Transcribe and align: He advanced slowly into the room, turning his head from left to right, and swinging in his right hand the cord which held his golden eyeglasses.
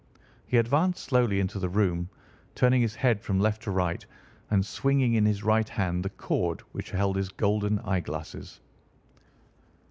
He 0.47 0.57
advanced 0.57 1.03
slowly 1.03 1.39
into 1.39 1.59
the 1.59 1.69
room, 1.69 2.09
turning 2.55 2.81
his 2.81 2.95
head 2.95 3.21
from 3.21 3.39
left 3.39 3.61
to 3.61 3.69
right, 3.69 4.03
and 4.49 4.65
swinging 4.65 5.13
in 5.13 5.25
his 5.27 5.43
right 5.43 5.69
hand 5.69 6.03
the 6.03 6.09
cord 6.09 6.61
which 6.71 6.89
held 6.89 7.15
his 7.17 7.29
golden 7.29 7.77
eyeglasses. 7.81 8.61